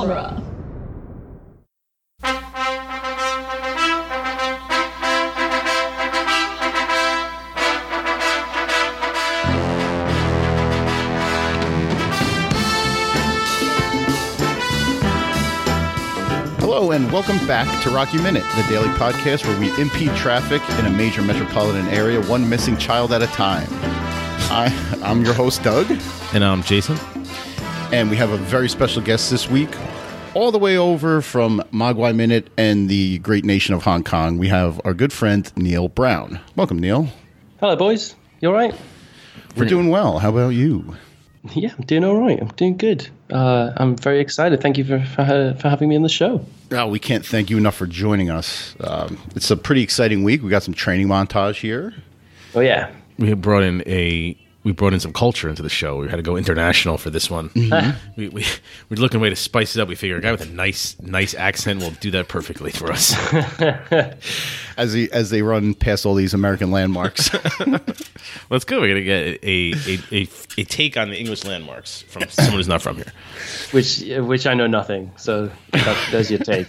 [0.00, 0.40] genre.
[16.60, 20.86] Hello and welcome back to Rocky Minute, the daily podcast where we impede traffic in
[20.86, 23.66] a major metropolitan area, one missing child at a time.
[24.52, 25.90] I, I'm your host, Doug,
[26.32, 26.96] And I'm Jason.
[27.92, 29.70] and we have a very special guest this week.
[30.32, 34.46] All the way over from Mogwai Minute and the great nation of Hong Kong, we
[34.48, 36.38] have our good friend Neil Brown.
[36.54, 37.08] Welcome, Neil.
[37.58, 38.14] Hello, boys.
[38.40, 38.72] You all right?
[39.56, 40.18] We're doing well.
[40.20, 40.96] How about you?
[41.54, 42.38] Yeah, I'm doing all right.
[42.40, 43.08] I'm doing good.
[43.30, 44.60] Uh, I'm very excited.
[44.60, 46.44] Thank you for for, ha- for having me on the show.
[46.70, 48.76] Oh, we can't thank you enough for joining us.
[48.80, 50.42] Um, it's a pretty exciting week.
[50.42, 51.92] We got some training montage here.
[52.54, 55.96] Oh yeah, We have brought in a we brought in some culture into the show.
[55.96, 57.48] We had to go international for this one.
[57.50, 57.98] Mm-hmm.
[58.16, 58.44] we, we
[58.90, 59.88] we're looking a way to spice it up.
[59.88, 63.14] We figure a guy with a nice nice accent will do that perfectly for us.
[64.76, 67.30] as they as they run past all these American landmarks.
[68.50, 68.80] Let's go.
[68.80, 72.68] We're gonna get a a, a a take on the English landmarks from someone who's
[72.68, 73.12] not from here.
[73.70, 75.10] which which I know nothing.
[75.16, 76.68] So that, there's your take.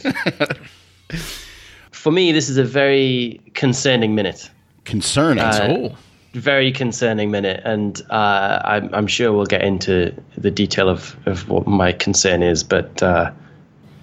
[1.91, 4.49] for me, this is a very concerning minute.
[4.85, 5.43] Concerning.
[5.43, 5.97] Oh,
[6.33, 11.49] Very concerning minute, and uh, I'm, I'm sure we'll get into the detail of, of
[11.49, 12.63] what my concern is.
[12.63, 13.31] But uh,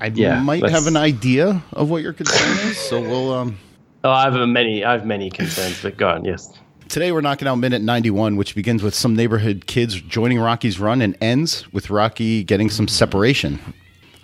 [0.01, 2.77] I yeah, might let's- have an idea of what your concern is.
[2.77, 3.59] So we'll um
[4.05, 5.83] oh, I have a many I have many concerns.
[5.83, 6.53] But go on, yes.
[6.89, 11.03] today we're knocking out minute 91 which begins with some neighborhood kids joining Rocky's run
[11.03, 13.59] and ends with Rocky getting some separation.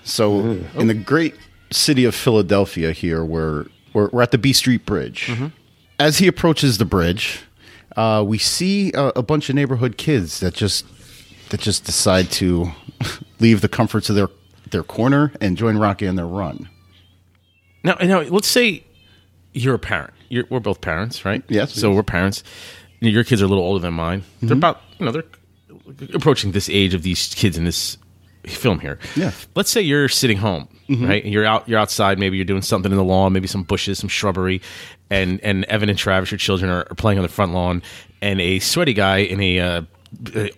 [0.05, 1.35] So in the great
[1.71, 5.33] city of Philadelphia here we're we're, we're at the B Street Bridge.
[5.99, 7.41] As he approaches the bridge,
[7.97, 10.85] uh, we see a, a bunch of neighborhood kids that just
[11.51, 12.73] that just decide to
[13.41, 14.29] leave the comforts of their
[14.71, 16.69] their corner and join Rocky on their run.
[17.83, 18.85] now now let's say
[19.53, 20.13] you're a parent.
[20.29, 21.43] You're, we're both parents, right?
[21.49, 21.75] Yes.
[21.75, 22.43] So we're parents.
[23.01, 24.25] Your kids are a little older than mine.
[24.43, 25.25] They're about you know they're
[26.15, 27.99] approaching this age of these kids in this
[28.47, 28.99] film here.
[29.17, 29.33] Yeah.
[29.55, 31.25] Let's say you're sitting home, right?
[31.25, 34.09] You're out you're outside, maybe you're doing something in the lawn, maybe some bushes, some
[34.09, 34.61] shrubbery,
[35.11, 37.83] and and Evan and Travis, your children, are, are playing on the front lawn,
[38.23, 39.83] and a sweaty guy in a, uh,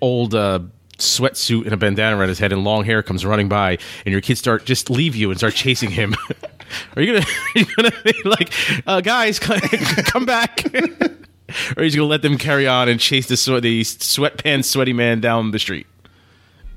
[0.01, 0.61] old uh,
[0.99, 4.21] sweatsuit and a bandana around his head and long hair comes running by, and your
[4.21, 6.15] kids start just leave you and start chasing him.
[6.97, 8.53] are you gonna are you gonna be like,
[8.87, 10.65] uh, guys, come back?
[10.75, 14.93] or are you just gonna let them carry on and chase the the sweatpants sweaty
[14.93, 15.87] man down the street?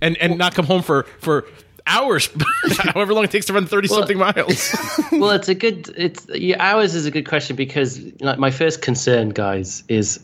[0.01, 1.45] And and not come home for for
[1.87, 2.29] hours,
[2.93, 4.75] however long it takes to run thirty something miles.
[5.11, 5.89] well, it's a good.
[5.97, 10.19] It's yeah, ours is a good question because like my first concern, guys, is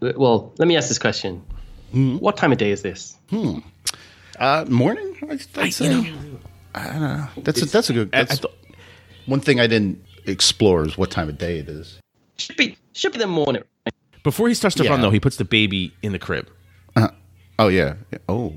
[0.00, 0.52] well.
[0.58, 1.42] Let me ask this question:
[1.92, 2.16] hmm?
[2.18, 3.16] What time of day is this?
[3.30, 3.58] Hmm.
[4.38, 5.16] Uh, morning?
[5.28, 5.86] I, I'd say.
[5.92, 6.38] you know,
[6.74, 7.28] I don't know.
[7.38, 8.10] That's a, that's a good.
[8.12, 8.52] I- I That's thought-
[9.24, 11.98] one thing I didn't explore is what time of day it is.
[12.36, 13.62] Should be should be the morning.
[14.22, 14.90] before he starts to Yeah.
[14.90, 16.48] run, though, he puts the baby in the crib.
[16.94, 17.08] Uh-huh.
[17.58, 17.94] Oh yeah.
[18.28, 18.52] Oh,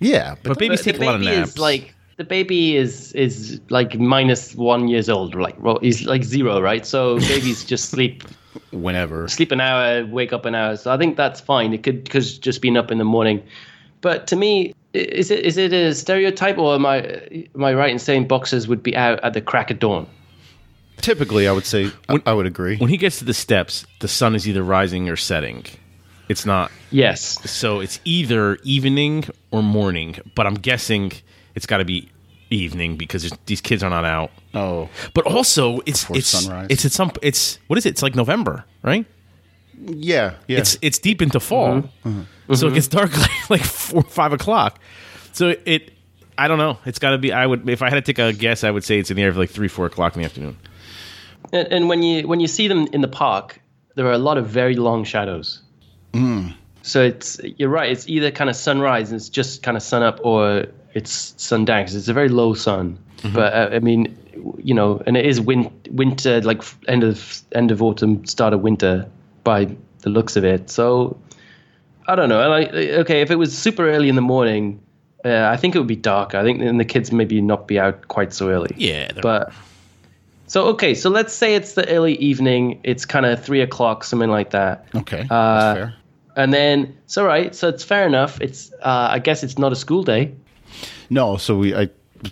[0.00, 0.34] yeah.
[0.42, 1.50] But, But babies But take the a lot of baby naps.
[1.50, 5.34] is like the baby is is like minus one years old.
[5.34, 6.84] Like well, he's like zero, right?
[6.84, 8.24] So babies just sleep
[8.72, 9.28] whenever.
[9.28, 10.76] sleep an hour, wake up an hour.
[10.76, 11.72] So I think that's fine.
[11.72, 13.42] It could because just being up in the morning.
[14.02, 16.98] But to me, is it is it a stereotype or am I
[17.54, 20.06] am I right in saying boxers would be out at the crack of dawn?
[20.98, 22.76] Typically, I would say I, I would agree.
[22.76, 25.64] when he gets to the steps, the sun is either rising or setting.
[26.30, 26.70] It's not.
[26.90, 27.20] Yes.
[27.50, 30.16] So it's either evening or morning.
[30.36, 31.12] But I'm guessing
[31.56, 32.08] it's got to be
[32.50, 34.30] evening because these kids are not out.
[34.54, 36.68] oh, But also, it's Before it's sunrise.
[36.70, 37.90] it's at some it's what is it?
[37.90, 39.04] It's like November, right?
[39.82, 40.58] yeah, yeah.
[40.58, 42.08] It's it's deep into fall, mm-hmm.
[42.08, 42.54] Mm-hmm.
[42.54, 44.78] so it gets dark like, like four five o'clock.
[45.32, 45.92] So it,
[46.36, 46.78] I don't know.
[46.84, 47.32] It's got to be.
[47.32, 49.22] I would if I had to take a guess, I would say it's in the
[49.22, 50.56] air for like three four o'clock in the afternoon.
[51.52, 53.60] And, and when you when you see them in the park,
[53.94, 55.62] there are a lot of very long shadows.
[56.82, 57.90] So it's you're right.
[57.90, 61.82] It's either kind of sunrise and it's just kind of sun up, or it's sundown
[61.82, 62.98] because it's a very low sun.
[63.34, 64.16] But uh, I mean,
[64.58, 68.62] you know, and it is win- winter, like end of end of autumn, start of
[68.62, 69.06] winter,
[69.44, 69.66] by
[70.00, 70.70] the looks of it.
[70.70, 71.18] So
[72.06, 72.40] I don't know.
[72.50, 72.64] I,
[73.00, 74.80] okay, if it was super early in the morning,
[75.22, 76.38] uh, I think it would be darker.
[76.38, 78.70] I think then the kids maybe not be out quite so early.
[78.74, 79.52] Yeah, But
[80.46, 82.80] so okay, so let's say it's the early evening.
[82.84, 84.86] It's kind of three o'clock, something like that.
[84.94, 85.26] okay.
[85.30, 85.94] Uh, that's fair.
[86.36, 87.54] And then it's all right.
[87.54, 88.40] So it's fair enough.
[88.40, 90.34] It's uh, I guess it's not a school day.
[91.10, 91.74] No, so we.
[91.74, 91.88] I.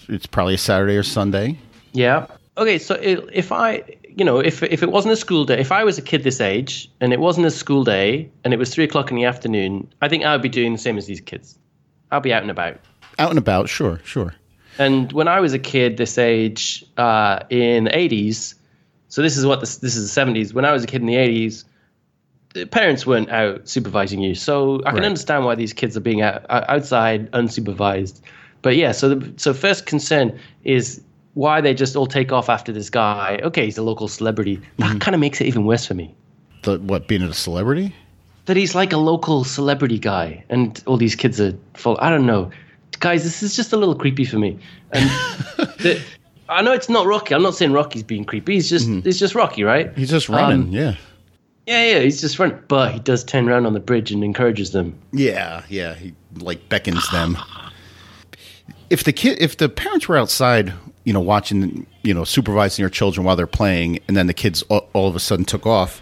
[0.09, 1.59] It's probably a Saturday or Sunday.
[1.93, 2.27] Yeah.
[2.57, 2.79] Okay.
[2.79, 3.83] So i if I,
[4.17, 6.41] you know, if if it wasn't a school day, if I was a kid this
[6.41, 9.89] age and it wasn't a school day and it was three o'clock in the afternoon,
[10.03, 11.59] I think I would be doing the same as these kids.
[12.11, 12.79] I'll be out and about.
[13.19, 14.35] Out and about, sure, sure.
[14.79, 18.55] And when I was a kid, this age uh, in the '80s,
[19.09, 20.53] so this is what this, this is the '70s.
[20.53, 21.69] When I was a kid in the '80s, the
[22.67, 25.05] parents weren't out supervising you, so I can Right.
[25.07, 28.21] understand why these kids are being out, out- outside unsupervised.
[28.63, 31.01] But yeah, so the, so first concern is
[31.35, 33.39] why they just all take off after this guy.
[33.43, 34.61] Okay, he's a local celebrity.
[34.79, 36.15] That kind of makes it even worse for me.
[36.63, 37.95] The what being a celebrity?
[38.47, 41.97] That he's like a local celebrity guy, and all these kids are full.
[42.01, 42.51] I don't know,
[42.99, 43.23] guys.
[43.23, 44.59] This is just a little creepy for me.
[44.93, 45.09] And
[45.79, 46.01] the,
[46.49, 47.35] I know it's not Rocky.
[47.35, 48.55] I'm not saying Rocky's being creepy.
[48.55, 49.97] He's just it's just Rocky, right?
[49.97, 50.63] He's just running.
[50.63, 50.97] Um, yeah.
[51.69, 51.99] Yeah, yeah.
[51.99, 54.99] He's just running, but he does turn around on the bridge and encourages them.
[55.13, 55.95] Yeah, yeah.
[55.97, 57.37] He like beckons them.
[58.89, 60.73] If the kid, if the parents were outside,
[61.05, 64.63] you know, watching, you know, supervising their children while they're playing, and then the kids
[64.71, 66.01] all, all of a sudden took off,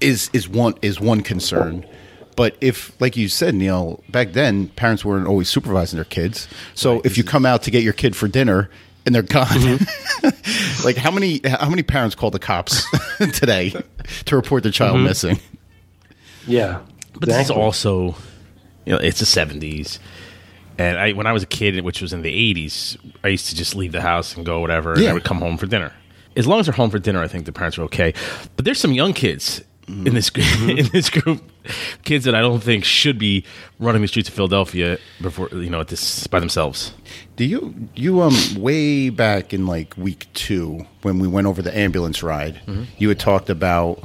[0.00, 1.86] is is one is one concern.
[2.34, 6.48] But if, like you said, Neil, back then parents weren't always supervising their kids.
[6.74, 8.70] So if you come out to get your kid for dinner
[9.08, 10.84] and they're gone, mm-hmm.
[10.86, 12.84] like how many how many parents call the cops
[13.32, 13.72] today
[14.26, 15.04] to report their child mm-hmm.
[15.06, 15.40] missing?
[16.46, 16.80] Yeah,
[17.14, 18.14] But this is also,
[18.84, 19.98] you know, it's the seventies,
[20.76, 23.56] and I when I was a kid, which was in the eighties, I used to
[23.56, 25.10] just leave the house and go whatever, and Yeah.
[25.10, 25.92] I would come home for dinner.
[26.36, 28.12] As long as they're home for dinner, I think the parents are okay.
[28.56, 30.28] But there's some young kids in this
[30.68, 31.42] in this group,
[32.04, 33.44] kids that I don't think should be
[33.78, 36.92] running the streets of Philadelphia before you know at this by themselves.
[37.36, 41.76] Do you you um way back in like week two when we went over the
[41.76, 42.84] ambulance ride, Mm-hmm.
[42.98, 44.02] you had talked about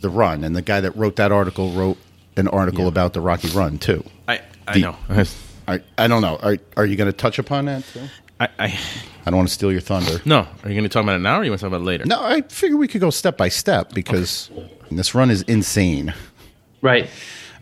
[0.00, 1.98] the run, and the guy that wrote that article wrote
[2.36, 4.02] an article about the Rocky Run too.
[4.28, 4.96] I I The- know.
[5.68, 6.36] I I don't know.
[6.42, 7.84] Are are you going to touch upon that?
[7.84, 8.00] Too?
[8.40, 8.78] I, I
[9.26, 10.20] I don't want to steal your thunder.
[10.24, 10.38] no.
[10.38, 11.84] Are you going to talk about it now, or you want to talk about it
[11.84, 12.04] later?
[12.06, 14.50] No, I figure we could go step by step because
[14.90, 16.14] this run is insane.
[16.80, 17.08] right.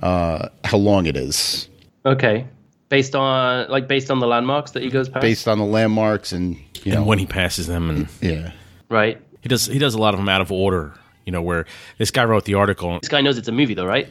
[0.00, 1.68] Uh, How long it is,
[2.06, 2.46] Okay,
[2.88, 5.22] based on like based on the landmarks that he goes past.
[5.22, 8.52] based on the landmarks, and you know, And when he passes them, and yeah,
[8.88, 9.20] right.
[9.40, 10.94] he does he does a lot of them out of order.
[11.26, 11.66] You know, where
[11.98, 12.98] this guy wrote the article.
[13.00, 14.08] This guy knows it's a movie, though, right?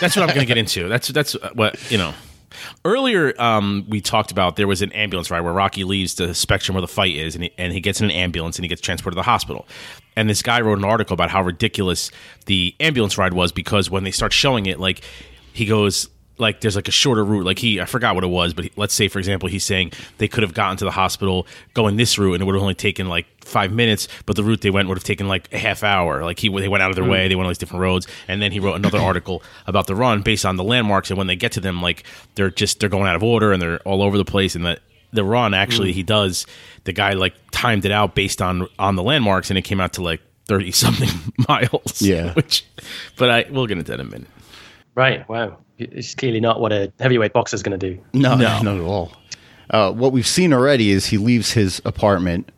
[0.00, 0.86] That's what I'm going to get into.
[0.88, 2.12] That's that's what you know.
[2.84, 6.74] Earlier, um, we talked about there was an ambulance ride where Rocky leaves the spectrum
[6.74, 8.80] where the fight is, and he, and he gets in an ambulance and he gets
[8.80, 9.66] transported to the hospital.
[10.16, 12.10] And this guy wrote an article about how ridiculous
[12.46, 15.02] the ambulance ride was because when they start showing it, like
[15.52, 17.44] he goes like there's like a shorter route.
[17.44, 19.92] Like he, I forgot what it was, but he, let's say for example, he's saying
[20.18, 22.74] they could have gotten to the hospital going this route and it would have only
[22.74, 25.82] taken like five minutes, but the route they went would have taken like a half
[25.82, 26.22] hour.
[26.22, 27.10] Like he, they went out of their hmm.
[27.10, 29.94] way, they went on these different roads, and then he wrote another article about the
[29.94, 31.10] run based on the landmarks.
[31.10, 32.04] And when they get to them, like
[32.34, 34.54] they're just they're going out of order and they're all over the place.
[34.54, 34.78] And the
[35.12, 35.96] the run actually hmm.
[35.96, 36.46] he does
[36.84, 39.94] the guy like timed it out based on on the landmarks, and it came out
[39.94, 42.02] to like thirty something miles.
[42.02, 42.32] Yeah.
[42.34, 42.64] which,
[43.16, 44.28] but I we'll get into that in a minute.
[44.94, 45.28] Right.
[45.28, 45.58] Wow.
[45.78, 48.00] It's clearly not what a heavyweight boxer is going to do.
[48.12, 48.60] No, No.
[48.62, 49.12] not at all.
[49.70, 52.50] Uh, what we've seen already is he leaves his apartment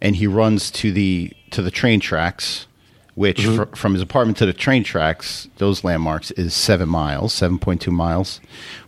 [0.00, 2.66] and he runs to the to the train tracks,
[3.14, 7.58] which fr- from his apartment to the train tracks, those landmarks is seven miles, seven
[7.58, 8.40] point two miles.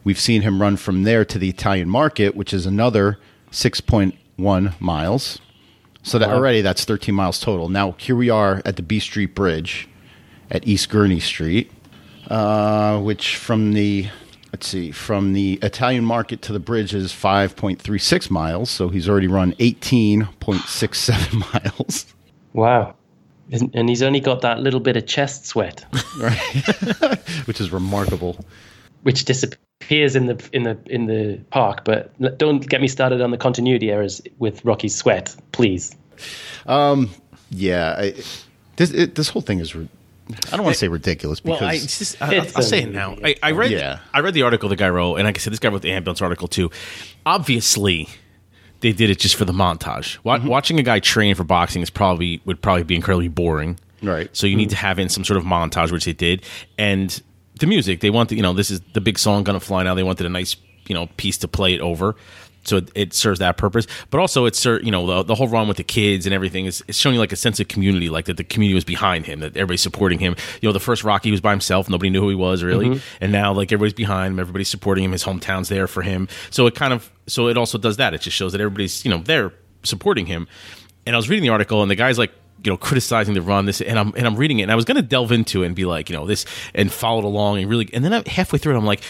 [0.04, 3.18] We've seen him run from there to the Italian Market, which is another
[3.50, 5.40] six point one miles.
[6.02, 7.68] So that already that's thirteen miles total.
[7.70, 9.88] Now here we are at the B Street Bridge
[10.50, 11.70] at East Gurney Street
[12.30, 14.08] uh, which from the
[14.52, 18.70] let's see from the Italian market to the bridge is 5.36 miles.
[18.70, 22.06] So he's already run 18.67 miles.
[22.52, 22.94] Wow.
[23.52, 25.84] And he's only got that little bit of chest sweat,
[26.20, 26.38] Right,
[27.46, 28.38] which is remarkable.
[29.02, 31.84] which disappears in the in the in the park.
[31.84, 35.96] But don't get me started on the continuity errors with Rocky's sweat, please.
[36.66, 37.10] Um,
[37.50, 38.14] Yeah, I,
[38.76, 39.74] this it, this whole thing is.
[40.52, 42.82] I don't want to say ridiculous because Well, I it's just I, It's I'll say
[42.82, 43.16] it now.
[43.24, 44.00] I, I read Yeah.
[44.12, 45.92] I read the article the guy wrote, and like I said, this guy wrote the
[45.92, 46.70] ambulance article too.
[47.26, 48.08] Obviously,
[48.80, 50.18] they did it just for the montage.
[50.24, 50.48] Mm-hmm.
[50.48, 53.78] Watching a guy train for boxing is probably would probably be incredibly boring.
[54.02, 54.34] Right.
[54.34, 56.44] So you need to have in some sort of montage, which they did,
[56.78, 57.20] and
[57.58, 58.00] the music.
[58.00, 60.30] They wanted, you know, this is the big song "Gonna Fly Now." They wanted a
[60.30, 60.56] nice,
[60.86, 62.16] you know, piece to play it over.
[62.64, 65.66] So it, it serves that purpose, but also it's you know the, the whole run
[65.66, 68.26] with the kids and everything is it's showing you like a sense of community, like
[68.26, 70.36] that the community was behind him, that everybody's supporting him.
[70.60, 73.24] You know, the first Rocky was by himself, nobody knew who he was really, mm-hmm.
[73.24, 76.28] and now like everybody's behind him, everybody's supporting him, his hometown's there for him.
[76.50, 78.12] So it kind of so it also does that.
[78.12, 79.52] It just shows that everybody's you know there
[79.82, 80.46] supporting him.
[81.06, 83.66] And I was reading the article, and the guy's like, you know, criticizing the run.
[83.66, 85.74] This, and I'm and I'm reading it, and I was to delve into it and
[85.74, 88.74] be like, you know, this, and followed along, and really, and then I'm halfway through
[88.74, 89.02] it, I'm like,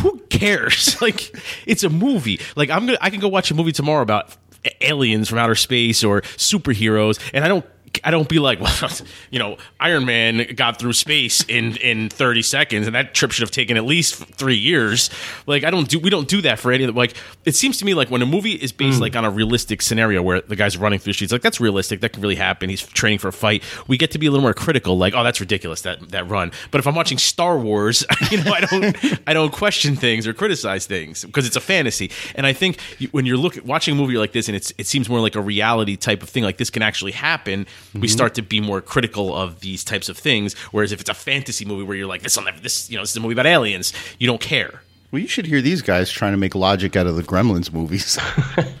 [0.00, 1.00] who cares?
[1.02, 1.34] like,
[1.66, 2.40] it's a movie.
[2.56, 4.36] Like, I'm gonna, I can go watch a movie tomorrow about
[4.80, 7.64] aliens from outer space or superheroes, and I don't
[8.04, 8.90] I don't be like, well,
[9.30, 13.42] you know, Iron Man got through space in in 30 seconds, and that trip should
[13.42, 15.10] have taken at least three years.
[15.46, 17.14] Like, I don't do we don't do that for any of the like.
[17.44, 19.02] It seems to me like when a movie is based hmm.
[19.02, 22.12] like on a realistic scenario where the guy's running through streets, like that's realistic, that
[22.12, 22.70] can really happen.
[22.70, 23.62] He's training for a fight.
[23.86, 26.52] We get to be a little more critical, like, oh, that's ridiculous that that run.
[26.70, 30.32] But if I'm watching Star Wars, you know, I don't I don't question things or
[30.32, 32.10] criticize things because it's a fantasy.
[32.34, 35.08] And I think when you're looking watching a movie like this, and it's it seems
[35.08, 37.66] more like a reality type of thing, like this can actually happen.
[37.94, 40.54] We start to be more critical of these types of things.
[40.72, 43.02] Whereas if it's a fantasy movie where you're like, this will never, this you know,
[43.02, 44.82] this is a movie about aliens, you don't care.
[45.10, 48.18] Well, you should hear these guys trying to make logic out of the Gremlins movies.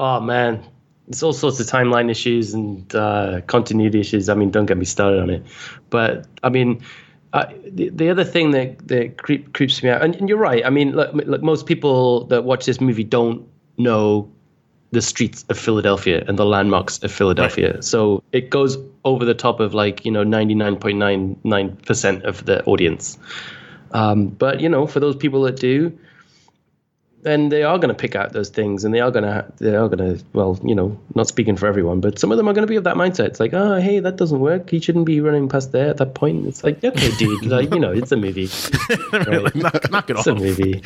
[0.00, 0.64] Oh man,
[1.06, 4.30] there's all sorts of timeline issues and uh, continuity issues.
[4.30, 5.44] I mean, don't get me started on it.
[5.90, 6.82] But I mean,
[7.34, 10.64] uh, the, the other thing that that creep, creeps me out, and, and you're right.
[10.64, 13.46] I mean, look, look, most people that watch this movie don't
[13.76, 14.32] know
[14.92, 17.80] the streets of Philadelphia and the landmarks of Philadelphia.
[17.82, 23.18] So it goes over the top of like you know 99.99 percent of the audience.
[23.92, 25.96] Um, but you know, for those people that do,
[27.22, 29.74] then they are going to pick out those things, and they are going to they
[29.76, 32.52] are going to well, you know, not speaking for everyone, but some of them are
[32.52, 33.26] going to be of that mindset.
[33.26, 34.70] It's like, oh, hey, that doesn't work.
[34.70, 36.46] He shouldn't be running past there at that point.
[36.46, 38.48] It's like, okay, dude, like you know, it's a movie.
[39.12, 39.54] Right?
[39.54, 40.38] knock, knock it It's a off.
[40.38, 40.82] movie.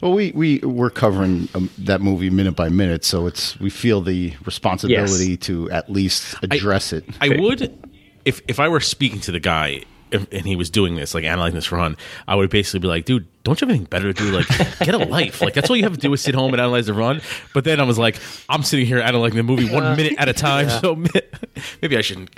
[0.00, 4.00] Well, we we we're covering um, that movie minute by minute, so it's we feel
[4.00, 7.04] the responsibility to at least address it.
[7.20, 7.90] I would,
[8.24, 11.24] if if I were speaking to the guy if, and he was doing this, like
[11.24, 14.22] analyzing this run, I would basically be like, dude, don't you have anything better to
[14.22, 14.30] do?
[14.30, 15.40] Like, get a life.
[15.40, 17.20] Like, that's all you have to do is sit home and analyze the run.
[17.54, 20.32] But then I was like, I'm sitting here analyzing the movie one minute at a
[20.32, 20.68] time.
[20.68, 20.96] So
[21.82, 22.30] maybe I shouldn't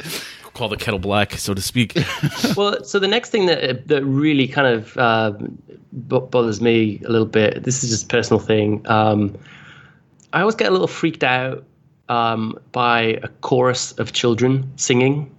[0.61, 1.97] call the kettle black, so to speak.
[2.57, 5.33] Well, so the next thing that that really kind of uh,
[5.93, 7.63] bothers me a little bit.
[7.65, 8.83] This is just a personal thing.
[8.87, 9.37] Um,
[10.33, 11.65] I always get a little freaked out
[12.09, 15.35] um, by a chorus of children singing.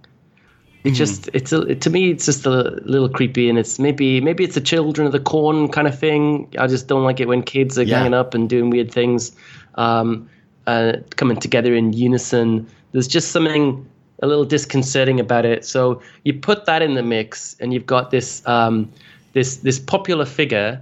[0.84, 4.20] It just it's a, it, to me it's just a little creepy and it's maybe
[4.20, 6.48] maybe it's a children of the corn kind of thing.
[6.58, 7.98] I just don't like it when kids are Yeah.
[8.00, 9.30] ganging up and doing weird things,
[9.76, 10.28] um,
[10.66, 12.66] uh, coming together in unison.
[12.90, 13.86] There's just something
[14.22, 15.64] a little disconcerting about it.
[15.64, 18.90] So you put that in the mix, and you've got this um,
[19.32, 20.80] this this popular figure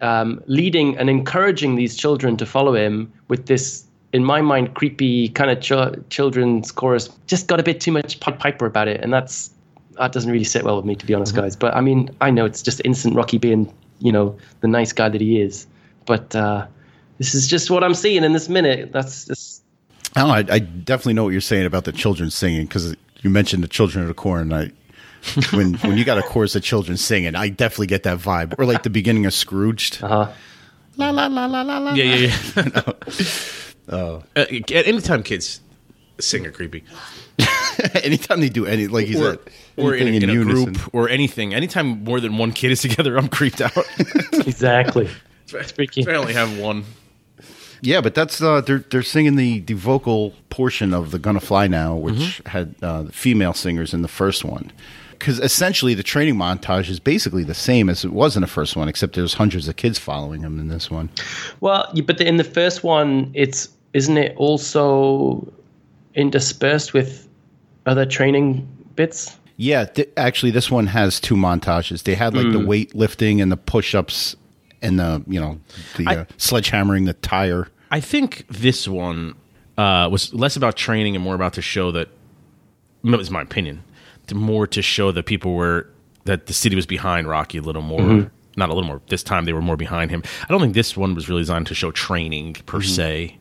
[0.00, 5.30] um, leading and encouraging these children to follow him with this, in my mind, creepy
[5.30, 7.08] kind of ch- children's chorus.
[7.26, 9.50] Just got a bit too much Pied Piper about it, and that's
[9.98, 11.56] that doesn't really sit well with me, to be honest, guys.
[11.56, 15.08] But I mean, I know it's just instant Rocky being, you know, the nice guy
[15.08, 15.66] that he is,
[16.04, 16.66] but uh,
[17.18, 18.92] this is just what I'm seeing in this minute.
[18.92, 19.63] That's just
[20.16, 23.64] I, I, I definitely know what you're saying about the children singing because you mentioned
[23.64, 24.52] the children of the corn.
[24.52, 24.70] I
[25.52, 28.54] when when you got a chorus of children singing, I definitely get that vibe.
[28.58, 30.02] Or like the beginning of Scrooged.
[30.02, 30.32] uh,
[30.96, 31.94] La la la la la la.
[31.94, 32.92] Yeah, yeah, yeah.
[33.86, 35.60] Uh, anytime kids
[36.18, 36.84] sing are creepy.
[38.02, 39.38] Anytime they do any, like you or, said,
[39.76, 40.72] or in, anything in a unison.
[40.72, 41.52] group or anything.
[41.52, 43.76] Anytime more than one kid is together, I'm creeped out.
[44.46, 45.10] exactly.
[45.52, 46.08] It's freaky.
[46.08, 46.84] I only have one.
[47.86, 51.66] Yeah, but that's uh, they're they're singing the the vocal portion of the "Gonna Fly
[51.66, 52.48] Now," which Mm-hmm.
[52.48, 54.72] had uh, female singers in the first one.
[55.18, 58.74] Because essentially, the training montage is basically the same as it was in the first
[58.76, 61.08] one, except there's hundreds of kids following him in this one.
[61.60, 65.46] Well, but in the first one, it's isn't it also
[66.14, 67.28] interspersed with
[67.86, 69.36] other training bits?
[69.56, 72.02] Yeah, th- actually, this one has two montages.
[72.02, 72.66] They had like the Mm.
[72.66, 74.36] weightlifting and the push-ups
[74.82, 75.58] and the you know
[75.96, 77.68] the I- uh, sledgehammering the tire.
[77.94, 79.36] I think this one
[79.78, 82.08] uh, was less about training and more about to show that.
[83.04, 83.84] That was my opinion.
[84.26, 85.86] To more to show that people were
[86.24, 88.32] that the city was behind Rocky a little more.
[88.56, 89.00] Not a little more.
[89.10, 90.24] This time they were more behind him.
[90.42, 93.38] I don't think this one was really designed to show training per se.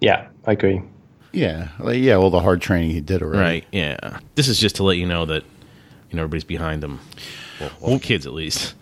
[0.00, 0.82] Yeah, I agree.
[1.30, 3.38] Yeah, like, yeah, all the hard training he did already.
[3.38, 3.64] Right.
[3.70, 4.18] Yeah.
[4.34, 5.44] This is just to let you know that
[6.10, 6.98] you know everybody's behind them.
[7.60, 8.74] Well, well kids at least.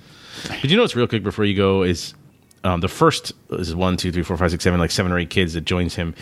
[0.62, 2.14] Did you know what's real quick before you go is
[2.64, 5.30] um, the first is one, two, three, four, five, six, seven, like seven or eight
[5.30, 6.14] kids that joins him.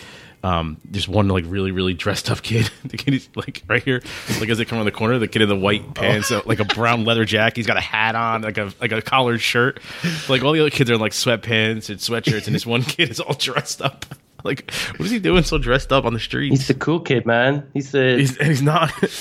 [0.45, 2.71] Um, just one like really, really dressed up kid.
[2.85, 4.01] The kid is like right here,
[4.39, 6.61] like as they come around the corner, the kid in the white pants, uh, like
[6.61, 7.57] a brown leather jacket.
[7.57, 9.81] He's got a hat on, like a like a collared shirt.
[10.29, 13.11] Like all the other kids are in like sweatpants and sweatshirts, and this one kid
[13.11, 14.05] is all dressed up.
[14.45, 16.51] Like, what is he doing so dressed up on the street?
[16.51, 17.69] He's the cool kid, man.
[17.75, 18.61] He's the He's, he's,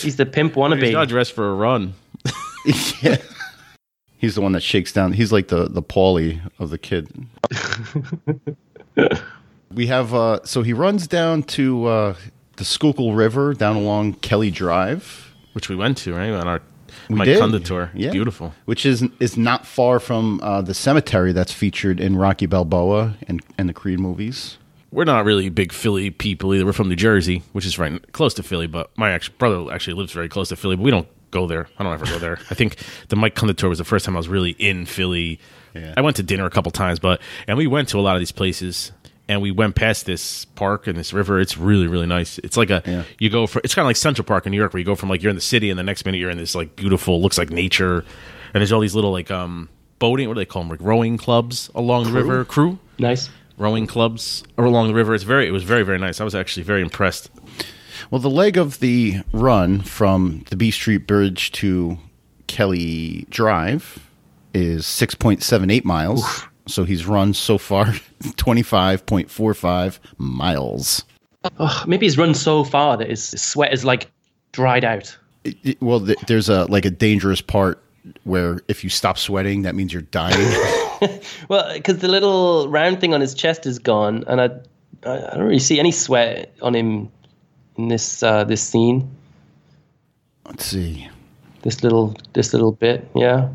[0.04, 0.84] he's the pimp wannabe.
[0.84, 1.96] He's not dressed for a run.
[3.02, 3.18] yeah.
[4.18, 5.14] He's the one that shakes down.
[5.14, 7.08] He's like the the Paulie of the kid.
[9.72, 12.16] we have uh so he runs down to uh
[12.56, 15.34] the Schuylkill River down along Kelly Drive.
[15.54, 16.62] which we went to right on our
[17.10, 17.40] We Mike did.
[17.42, 17.92] Kunda tour.
[17.94, 18.12] Yeah.
[18.12, 18.54] beautiful.
[18.66, 23.42] Which is is not far from uh, the cemetery that's featured in Rocky Balboa and,
[23.58, 24.58] and the Creed movies.
[24.92, 26.66] we're not really big Philly people either.
[26.66, 29.94] We're from New Jersey, which is right close to Philly, but my actual brother actually
[29.94, 31.68] lives very close to Philly, but we don't go there.
[31.78, 32.40] I don't ever go there.
[32.50, 32.78] I think
[33.10, 35.40] the Mike Kunda tour was the first time I was really in Philly.
[35.74, 35.94] Yeah.
[35.98, 38.22] I went to dinner a couple times, but and we went to a lot of
[38.22, 38.92] these places
[39.30, 41.40] and we went past this park and this river.
[41.40, 42.38] It's really, really nice.
[42.40, 43.04] It's like a Yeah.
[43.20, 44.96] you go for it's kind of like Central Park in New York, where you go
[44.96, 47.22] from like you're in the city, and the next minute you're in this like beautiful,
[47.22, 47.98] looks like nature,
[48.54, 49.70] and there's all these little like um
[50.00, 53.30] boating, what do they call them, like rowing clubs along the river, crew Nice.
[53.58, 55.14] rowing clubs along the river.
[55.16, 56.22] It's very, it was very, very nice.
[56.22, 57.30] I was actually very impressed.
[58.12, 61.98] Well, the leg of the run from the B Street Bridge to
[62.48, 64.00] Kelly Drive
[64.54, 66.44] is 6.78 miles.
[66.68, 67.86] So he's run so far
[68.24, 71.04] 25.45 miles.
[71.60, 74.10] Oh, maybe he's run so far that his his sweat is like
[74.52, 75.16] dried out.
[75.44, 77.82] It- it- well, th- there's a like a dangerous part
[78.24, 80.38] where if you stop sweating, that means you're dying.
[81.48, 84.46] Well, because the little round thing on his chest is gone, and I,
[85.06, 87.12] I I don't really see any sweat on him
[87.78, 89.10] in this uh, this scene.
[90.46, 91.10] Let's see.
[91.62, 93.50] This little this little bit, yeah,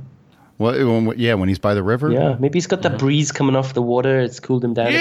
[0.59, 2.11] Well, when, yeah, when he's by the river.
[2.11, 2.37] yeah.
[2.39, 4.21] Maybe he's got that breeze coming off the water.
[4.21, 4.89] It's cooled him down.
[4.89, 4.99] A bit.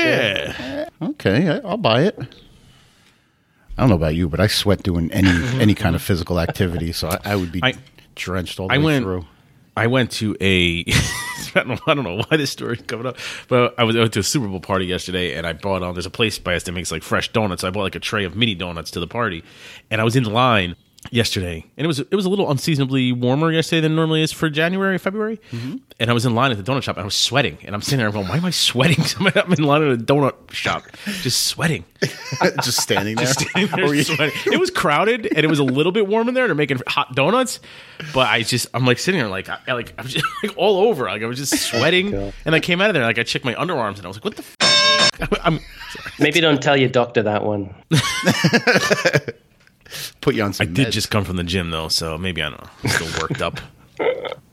[0.60, 0.86] Yeah.
[1.02, 2.18] Okay, I- I'll buy it.
[3.78, 6.92] I don't know about you, but I sweat doing any any kind of physical activity,
[6.94, 7.74] so I, I would be I-
[8.16, 9.26] drenched all the I way went- through.
[9.76, 10.86] I went to a.
[11.56, 13.18] I don't, know, I don't know why this story's coming up,
[13.48, 15.94] but I was went to a Super Bowl party yesterday, and I bought um.
[15.96, 17.64] There's a place by us that makes like fresh donuts.
[17.64, 19.44] I bought like a tray of mini donuts to the party,
[19.90, 20.76] and I was in line
[21.10, 24.50] yesterday, and it was it was a little unseasonably warmer yesterday than normally is for
[24.50, 25.78] January, February, mm-hmm.
[26.00, 27.82] and I was in line at the donut shop, and I was sweating, and I'm
[27.82, 29.04] sitting there, I'm going, "Why am I sweating?
[29.36, 31.86] I'm in line at a donut shop, just sweating."
[32.64, 33.28] just standing there.
[33.28, 34.54] standing there you- sweating.
[34.54, 36.48] It was crowded and it was a little bit warm in there.
[36.48, 37.60] They're making hot donuts,
[38.14, 40.88] but I just I'm like sitting there like I, like I was just like all
[40.88, 41.06] over.
[41.06, 42.34] Like I was just oh, sweating, God.
[42.46, 44.26] and I came out of there like I checked my underarms and I was like,
[44.26, 44.44] what the.
[44.44, 44.58] F-?
[45.44, 45.60] I'm
[46.20, 47.76] Maybe don't tell your doctor that one.
[50.22, 50.68] Put you on some.
[50.68, 50.92] I did meds.
[50.92, 52.70] just come from the gym though, so maybe I don't know.
[52.84, 53.60] I'm still worked up.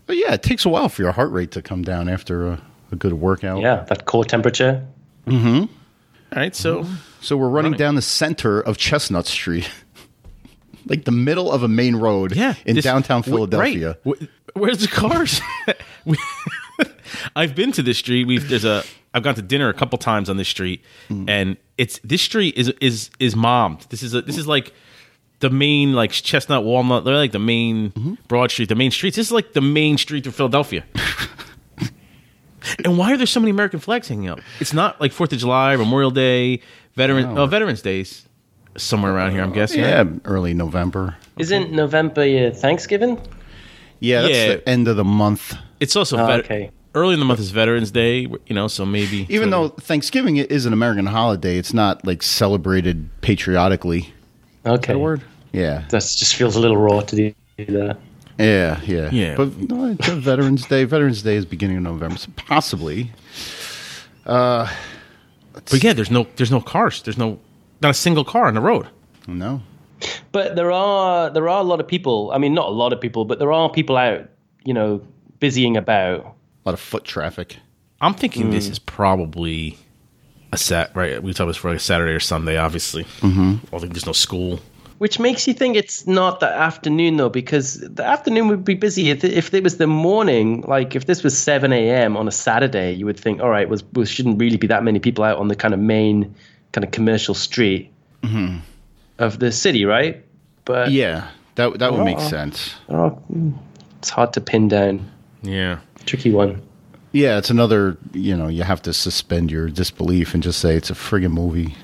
[0.06, 2.62] But yeah, it takes a while for your heart rate to come down after a,
[2.92, 3.60] a good workout.
[3.60, 4.82] Yeah, that core temperature.
[5.26, 5.58] Mm-hmm.
[5.58, 5.68] All
[6.34, 6.86] right, so
[7.20, 9.70] So we're running, down the center of Chestnut Street,
[10.86, 13.98] like the middle of a main road yeah, in this- downtown w- Philadelphia.
[14.06, 14.16] right.
[14.54, 15.42] Wh- Where's the cars?
[17.36, 18.26] I've been to this street.
[18.26, 21.28] We've there's a I've gone to dinner a couple times on this street, Hmm.
[21.28, 23.86] and it's this street is is is mommed.
[23.90, 24.72] This is a, this is like
[25.40, 27.04] the main like Chestnut Walnut.
[27.04, 28.14] They're like the main Mm-hmm.
[28.28, 29.16] Broad Street, the main streets.
[29.16, 30.84] This is like the main street of Philadelphia.
[32.84, 34.40] and why are there so many American flags hanging up?
[34.60, 36.60] It's not like Fourth of July, Memorial Day,
[36.94, 38.26] Veteran oh, Veterans Days
[38.76, 39.42] somewhere around here.
[39.42, 39.80] I'm guessing.
[39.80, 41.16] Yeah, early November.
[41.38, 43.20] Isn't November your Thanksgiving?
[44.00, 44.46] Yeah, that's Yeah.
[44.56, 45.54] the end of the month.
[45.80, 46.70] It's also Oh, vet- okay.
[46.94, 50.36] early in the month is Veterans Day, you know, so maybe Even so- though Thanksgiving
[50.36, 54.12] is an American holiday, it's not like celebrated patriotically.
[54.68, 54.94] Okay.
[54.94, 55.22] Word?
[55.52, 57.96] Yeah, That just feels a little raw to do that.
[58.38, 59.10] yeah, yeah.
[59.10, 59.34] Yeah.
[59.36, 60.84] But no, it's a Veterans Day.
[60.84, 63.10] Veterans Day is beginning of November, so possibly.
[64.26, 64.70] Uh,
[65.54, 67.02] but yeah, there's no there's no cars.
[67.02, 67.38] There's no
[67.80, 68.86] not a single car on the road.
[69.26, 69.62] No.
[70.32, 72.30] But there are there are a lot of people.
[72.32, 74.28] I mean, not a lot of people, but there are people out,
[74.64, 75.00] you know,
[75.40, 76.20] busying about.
[76.20, 77.56] A lot of foot traffic.
[78.00, 79.78] I'm thinking this is probably
[80.52, 81.22] a set right.
[81.22, 83.04] We talked about for like a Saturday or Sunday, obviously.
[83.20, 83.74] Mm-hmm.
[83.74, 84.60] I think there's no school.
[84.98, 89.10] Which makes you think it's not the afternoon though, because the afternoon would be busy.
[89.10, 92.16] If if it was the morning, like if this was seven a.m.
[92.16, 94.98] on a Saturday, you would think, all right, was well, shouldn't really be that many
[94.98, 96.34] people out on the kind of main
[96.72, 97.92] kind of commercial street
[99.18, 100.24] of the city, right?
[100.64, 102.28] But Yeah, that that would make Oh.
[102.28, 102.74] sense.
[102.88, 103.18] oh,
[103.98, 105.08] it's hard to pin down.
[105.42, 105.78] Yeah.
[106.06, 106.60] Tricky one.
[107.12, 107.96] Yeah, it's another.
[108.12, 111.74] You know, you have to suspend your disbelief and just say it's a friggin' movie.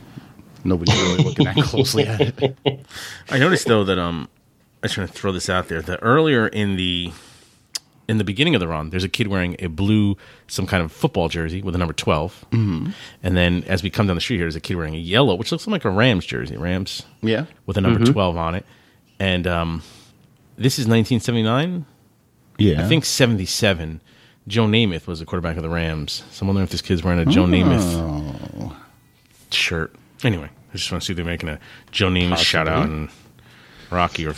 [0.64, 2.86] Nobody's really looking that closely at it.
[3.30, 4.28] I noticed though that um,
[4.82, 7.12] I just trying to throw this out there that earlier in the
[8.06, 10.92] in the beginning of the run, there's a kid wearing a blue some kind of
[10.92, 12.90] football jersey with a number 12 mm-hmm.
[13.22, 15.34] and then as we come down the street here, there's a kid wearing a yellow,
[15.36, 18.66] which looks like a Rams jersey, Rams Yeah, with a number 12 on it,
[19.18, 19.82] and um,
[20.56, 21.86] this is 1979.
[22.58, 22.84] yeah.
[22.84, 24.00] I think 77.
[24.46, 26.22] Joe Namath was the quarterback of the Rams.
[26.30, 28.76] So I'm wondering if this kid's wearing a Joe Namath
[29.50, 29.94] shirt.
[30.22, 31.58] Anyway, I just want to see if they're making a
[31.90, 33.08] Joe Namath shout out and
[33.90, 34.34] Rocky or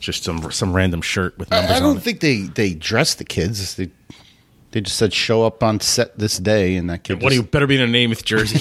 [0.00, 3.24] just some some random shirt with numbers I on don't think they they dressed the
[3.24, 3.76] kids.
[3.76, 3.90] They
[4.72, 7.22] they just said show up on set this day, and that kid.
[7.22, 8.60] what do you better be in a Namath jersey?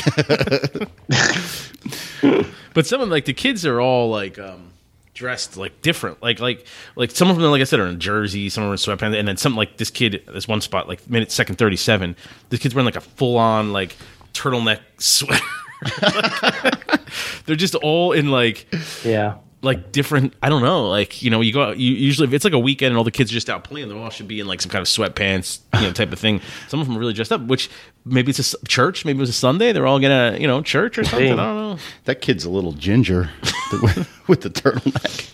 [2.74, 4.73] but some of like the kids are all like um
[5.14, 6.22] dressed like different.
[6.22, 8.78] Like like like some of them, like I said, are in jersey, some are in
[8.78, 12.16] sweatpants, and then something like this kid, this one spot, like minute second thirty seven,
[12.50, 13.96] this kid's wearing like a full on like
[14.34, 15.44] turtleneck sweater
[17.46, 18.68] They're just all in like
[19.04, 19.36] Yeah.
[19.64, 20.34] Like different.
[20.44, 20.88] I don't know.
[20.90, 21.64] Like you know, you go.
[21.64, 23.64] out- You usually if it's like a weekend and all the kids are just out
[23.64, 26.20] playing, they all should be in like some kind of sweatpants, you know, type of
[26.20, 26.42] thing.
[26.68, 27.42] Some of them are really dressed up.
[27.42, 27.70] Which
[28.06, 29.06] maybe it's a church.
[29.06, 29.72] Maybe it was a Sunday.
[29.72, 31.34] They're all gonna you know church or something.
[31.34, 31.78] I don't know.
[32.06, 33.30] That kid's a little ginger
[34.28, 35.32] with the turtleneck.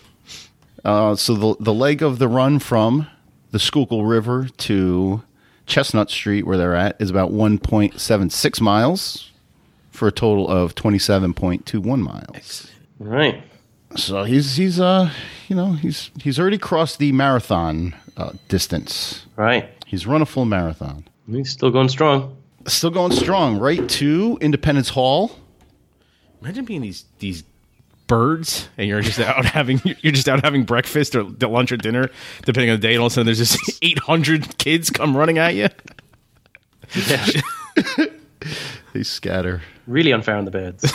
[0.85, 3.07] Uh, so the the leg of the run from
[3.51, 5.23] the Schuylkill River to
[5.65, 9.31] Chestnut Street, where they're at, is about 1.76 miles
[9.91, 12.71] for a total of 27.21 miles.
[12.99, 13.43] Right.
[13.95, 15.11] So he's he's uh
[15.47, 19.25] you know he's he's already crossed the marathon uh, distance.
[19.35, 19.69] Right.
[19.85, 21.05] He's run a full marathon.
[21.29, 22.37] He's still going strong.
[22.67, 25.31] Still going strong, right to Independence Hall.
[26.41, 27.43] Imagine being these these
[28.07, 32.09] birds and you're just out having you're just out having breakfast or lunch or dinner,
[32.45, 35.37] depending on the day, and all of a sudden there's just 800 kids come running
[35.37, 35.67] at you.
[37.07, 37.25] Yeah.
[38.93, 39.61] They scatter.
[39.85, 40.91] really unfair on the birds.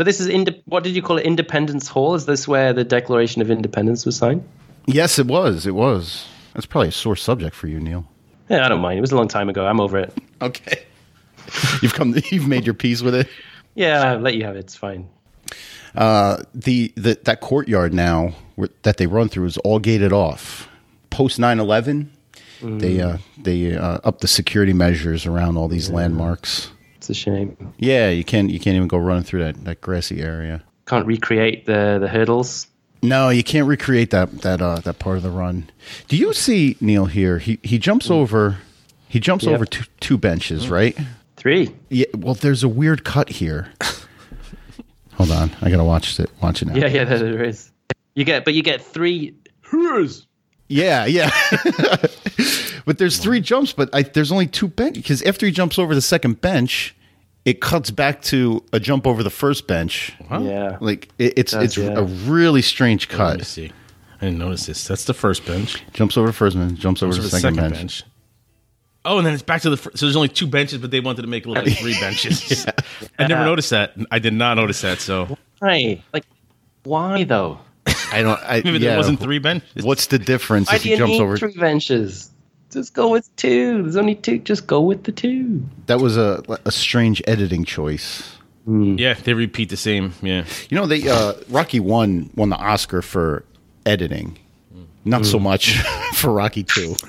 [0.00, 0.30] So this is
[0.64, 1.26] what did you call it?
[1.26, 2.14] Independence Hall.
[2.14, 4.42] Is this where the Declaration of Independence was signed?
[4.86, 5.66] Yes, it was.
[5.66, 6.26] It was.
[6.54, 8.06] That's probably a sore subject for you, Neil.
[8.48, 8.96] Yeah, I don't mind.
[8.96, 9.66] It was a long time ago.
[9.66, 10.16] I'm over it.
[10.40, 10.84] Okay.
[11.82, 12.14] You've come.
[12.30, 13.28] You've made your peace with it.
[13.74, 14.60] Yeah, I'll let you have it.
[14.60, 15.06] It's fine.
[15.94, 20.66] Uh, the, the that courtyard now where, that they run through is all gated off.
[21.10, 22.08] Post 9-11,
[22.62, 26.70] they uh, they uh, up the security measures around all these landmarks.
[27.00, 27.56] It's a shame.
[27.78, 30.62] Yeah, you can't you can't even go running through that, that grassy area.
[30.84, 32.66] Can't recreate the the hurdles.
[33.02, 35.70] No, you can't recreate that that uh, that part of the run.
[36.08, 37.38] Do you see Neil here?
[37.38, 38.58] He he jumps over
[39.08, 39.54] he jumps Yep.
[39.54, 40.94] over two, two benches, right?
[41.38, 41.74] Three.
[41.88, 42.04] Yeah.
[42.14, 43.72] Well, there's a weird cut here.
[45.14, 46.30] Hold on, I gotta watch it.
[46.42, 46.74] Watch it now.
[46.76, 47.70] Yeah, yeah, there is.
[48.14, 49.34] You get, but you get three.
[49.62, 50.26] Hurs.
[50.68, 51.30] Yeah, yeah.
[52.86, 55.94] but there's three jumps, but I, there's only two bench because after he jumps over
[55.94, 56.94] the second bench,
[57.44, 60.12] it cuts back to a jump over the first bench.
[60.30, 60.76] Yeah.
[60.80, 61.98] Like it, it's Does, it's yeah.
[61.98, 63.46] a really strange Let me cut.
[63.46, 63.72] see.
[64.20, 64.86] I didn't notice this.
[64.86, 65.82] That's the first bench.
[65.94, 67.76] Jumps over the first bench, jumps over So the the second, second bench.
[67.80, 68.04] bench.
[69.06, 69.78] Oh, and then it's back to the.
[69.78, 71.94] Fir- so there's only two benches, but they wanted to make it look like three
[72.00, 72.66] benches.
[73.18, 73.94] I never noticed that.
[74.10, 75.00] I did not notice that.
[75.00, 76.02] So Why?
[76.12, 76.24] Like,
[76.82, 77.60] why though?
[78.12, 78.38] I don't.
[78.42, 78.90] I, maybe yeah.
[78.90, 79.84] there wasn't three benches.
[79.86, 81.38] What's the difference Why if do he you jumps need over?
[81.38, 82.30] three benches?
[82.70, 83.82] Just go with two.
[83.82, 84.38] There's only two.
[84.38, 85.66] Just go with the two.
[85.86, 88.36] That was a a strange editing choice.
[88.68, 88.98] Mm.
[88.98, 90.12] Yeah, they repeat the same.
[90.22, 90.44] Yeah.
[90.68, 93.44] You know, they uh, Rocky one won the Oscar for
[93.86, 94.38] editing,
[95.04, 95.42] not so mm.
[95.42, 95.78] much
[96.14, 96.94] for Rocky two.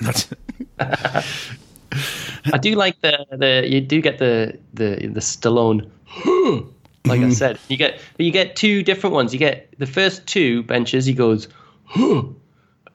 [2.52, 5.88] I do like the the you do get the the the Stallone.
[7.04, 7.32] like I mm.
[7.32, 9.32] said, you get but you get two different ones.
[9.32, 11.06] You get the first two benches.
[11.06, 11.48] He goes,
[11.84, 12.22] huh,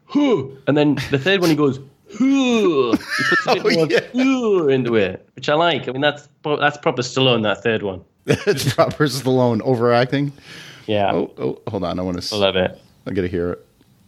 [0.05, 1.79] huh, and then the third one he goes.
[2.11, 2.97] Huh.
[3.53, 4.61] He puts a bit Oh, more yeah.
[4.61, 5.87] huh into it, which I like.
[5.87, 7.43] I mean, that's pro- that's proper Stallone.
[7.43, 8.03] That third one.
[8.25, 10.31] it's Robert Stallone overacting.
[10.85, 11.99] Yeah, Oh, oh, hold on.
[11.99, 12.25] I want to.
[12.35, 12.43] I to.
[12.43, 12.81] love it.
[13.05, 13.57] I gotta hear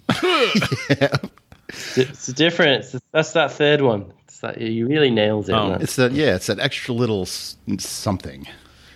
[0.09, 1.29] it.
[1.71, 2.83] It's, it's different.
[2.83, 4.11] It's, that's that third one.
[4.23, 5.53] It's that you really nails it.
[5.53, 5.69] Oh.
[5.69, 5.81] man.
[5.83, 6.13] It's that.
[6.13, 8.47] Yeah, it's that extra little s- something.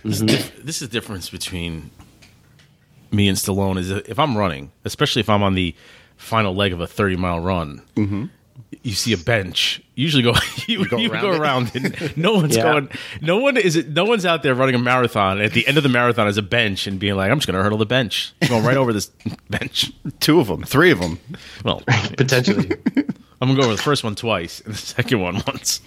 [0.02, 0.84] this is mm-hmm.
[0.84, 1.90] the difference between
[3.12, 3.78] me and Stallone.
[3.78, 5.74] Is if I'm running, especially if I'm on the
[6.16, 8.24] final leg of a 30 mile run, mm-hmm.
[8.82, 9.80] You see a bench.
[9.94, 10.34] You usually go
[10.66, 12.62] you, go you around go around and no one's Yeah.
[12.64, 12.88] going.
[13.20, 13.90] No one is it.
[13.90, 15.40] No one's out there running a marathon.
[15.40, 17.56] At the end of the marathon, is a bench and being like, "I'm just going
[17.56, 19.06] to hurdle the bench." I'm going right over this
[19.50, 19.92] bench.
[20.20, 21.18] Two of them, three of them.
[21.64, 21.82] Well,
[22.16, 22.70] potentially.
[23.40, 25.80] I'm gonna go over the first one twice and the second one once.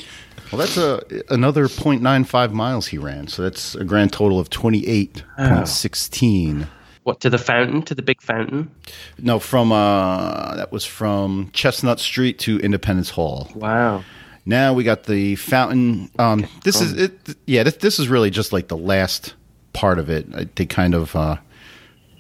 [0.51, 3.27] Well, that's a another 0.95 miles he ran.
[3.27, 6.67] So that's a grand total of 28.16.
[7.07, 7.81] what to the fountain?
[7.83, 8.69] To the big fountain?
[9.17, 13.49] No, from uh, that was from Chestnut Street to Independence Hall.
[13.55, 14.03] Wow.
[14.45, 16.11] Now we got the fountain.
[16.19, 17.35] Um, this is it.
[17.45, 19.35] Yeah, this, this is really just like the last
[19.71, 20.27] part of it.
[20.35, 21.37] Uh, They kind of uh,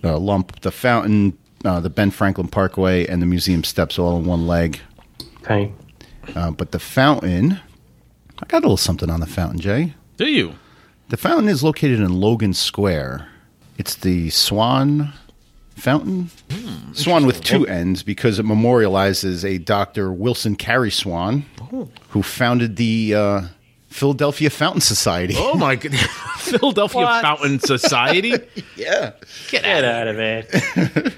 [0.05, 4.25] uh, lump the fountain, uh, the Ben Franklin Parkway, and the museum steps all in
[4.25, 4.79] one leg.
[5.41, 5.71] Okay.
[6.33, 7.59] Uh, but the fountain,
[8.41, 9.95] I got a little something on the fountain, Jay.
[10.15, 10.53] Do you?
[11.09, 13.27] The fountain is located in Logan Square.
[13.77, 15.13] It's the Swann
[15.75, 16.29] Fountain.
[16.93, 20.11] Swann with two ends because it memorializes a Dr.
[20.11, 21.45] Wilson Cary Swann,
[22.09, 23.41] who founded the uh,
[23.89, 25.35] Philadelphia Fountain Society.
[25.37, 25.93] Oh my god!
[26.39, 27.21] Philadelphia What?
[27.21, 28.33] Fountain Society.
[28.75, 29.11] yeah.
[29.49, 31.13] Get that out of it.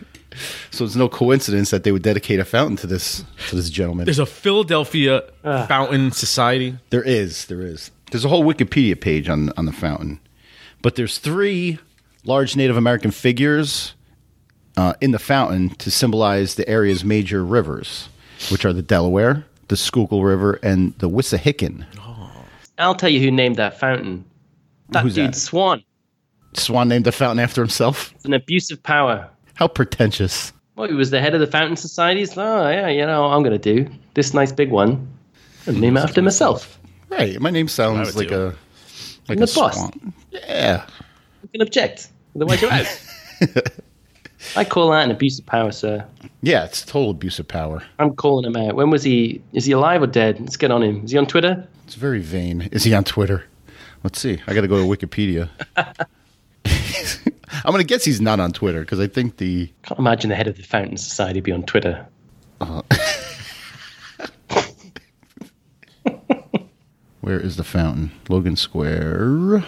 [0.71, 4.05] So it's no coincidence that they would dedicate a fountain to this to this gentleman.
[4.05, 5.65] There's a Philadelphia Ah.
[5.67, 6.77] Fountain Society.
[6.89, 7.91] There is, there is.
[8.11, 10.19] There's a whole Wikipedia page on on the fountain,
[10.81, 11.77] but there's three
[12.25, 13.93] large Native American figures
[14.77, 18.09] uh, in the fountain to symbolize the area's major rivers,
[18.51, 21.85] which are the Delaware, the Schuylkill River, and the Wissahickon.
[22.77, 24.23] I'll tell you who named that fountain.
[24.89, 25.35] That Who's dude that?
[25.35, 25.83] Swann.
[26.53, 28.13] Swann named the fountain after himself.
[28.15, 29.29] It's an abuse of power.
[29.55, 30.53] How pretentious.
[30.75, 32.21] Well, he was the head of the Fountain Society.
[32.21, 35.07] He's like, oh, yeah, you know, I'm going to do this nice big one.
[35.65, 36.79] And name it after myself.
[37.09, 37.39] Right.
[37.39, 38.35] My name sounds like too.
[38.35, 38.45] a
[39.27, 39.75] like I'm a boss.
[39.75, 40.13] swan.
[40.31, 40.85] Yeah.
[41.43, 42.09] You can object.
[42.35, 42.99] Otherwise, you're out.
[44.55, 46.05] I call that an abuse of power, sir.
[46.41, 47.83] Yeah, it's total abuse of power.
[47.99, 48.75] I'm calling him out.
[48.75, 49.41] When was he?
[49.53, 50.39] Is he alive or dead?
[50.39, 51.03] Let's get on him.
[51.03, 51.67] Is he on Twitter?
[51.85, 52.69] It's very vain.
[52.71, 53.45] Is he on Twitter?
[54.03, 54.39] Let's see.
[54.47, 55.49] I got to go to Wikipedia.
[55.75, 60.35] I'm going to guess he's not on Twitter because I think the Can't imagine the
[60.35, 62.05] head of the Fountain Society be on Twitter.
[62.61, 62.81] Uh-huh.
[67.21, 68.11] where is the fountain?
[68.29, 69.65] Logan Square.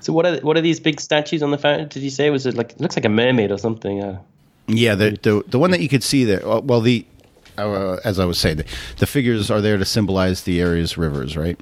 [0.00, 1.88] So what are what are these big statues on the fountain?
[1.88, 4.02] Did you say was it like it looks like a mermaid or something?
[4.02, 4.20] Uh,
[4.66, 6.42] Yeah, the the, the one that you could see there.
[6.44, 7.04] Well, the
[7.58, 8.64] uh, as I was saying, the,
[8.98, 11.60] the figures are there to symbolize the area's rivers, right?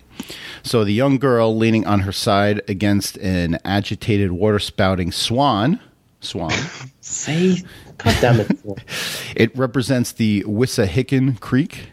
[0.63, 5.81] So the young girl leaning on her side against an agitated water spouting swan.
[6.21, 6.53] Swan.
[7.01, 7.63] say,
[7.99, 8.51] God damn it!
[9.37, 11.93] It represents the Wissahickon Creek.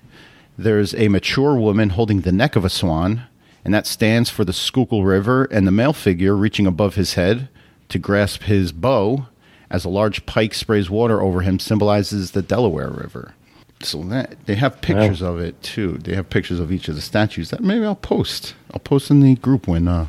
[0.57, 3.23] There's a mature woman holding the neck of a swan,
[3.65, 7.49] and that stands for the Schuylkill River, and the male figure reaching above his head
[7.89, 9.25] to grasp his bow
[9.69, 13.33] as a large pike sprays water over him symbolizes the Delaware River.
[13.81, 15.97] So that they have pictures of it too.
[15.97, 17.49] They have pictures of each of the statues.
[17.49, 18.55] That maybe I'll post.
[18.71, 20.07] I'll post in the group when uh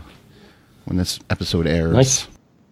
[0.85, 1.93] when this episode airs.
[1.93, 2.29] Nice.